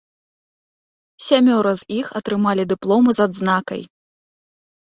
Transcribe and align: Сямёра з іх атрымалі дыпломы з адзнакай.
Сямёра 1.25 1.73
з 1.81 1.87
іх 1.99 2.07
атрымалі 2.21 2.67
дыпломы 2.73 3.11
з 3.19 3.29
адзнакай. 3.29 3.81